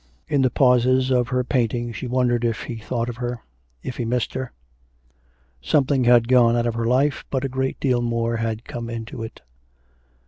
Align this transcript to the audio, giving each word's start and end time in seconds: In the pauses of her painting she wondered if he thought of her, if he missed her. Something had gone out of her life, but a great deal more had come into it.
In 0.27 0.41
the 0.41 0.49
pauses 0.49 1.11
of 1.11 1.27
her 1.27 1.43
painting 1.43 1.93
she 1.93 2.07
wondered 2.07 2.43
if 2.43 2.63
he 2.63 2.77
thought 2.77 3.07
of 3.07 3.17
her, 3.17 3.43
if 3.83 3.97
he 3.97 4.03
missed 4.03 4.33
her. 4.33 4.51
Something 5.61 6.05
had 6.05 6.27
gone 6.27 6.55
out 6.57 6.65
of 6.65 6.73
her 6.73 6.85
life, 6.87 7.23
but 7.29 7.45
a 7.45 7.47
great 7.47 7.79
deal 7.79 8.01
more 8.01 8.37
had 8.37 8.65
come 8.65 8.89
into 8.89 9.21
it. 9.21 9.41